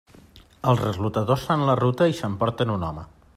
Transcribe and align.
Els 0.71 0.81
reclutadors 0.85 1.43
fan 1.49 1.67
la 1.69 1.77
ruta 1.81 2.09
i 2.15 2.19
s'emporten 2.21 2.75
un 2.79 2.89
home. 2.89 3.07